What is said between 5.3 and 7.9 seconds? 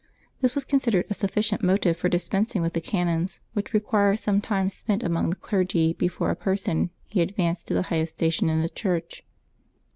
clergy before a person be advanced to the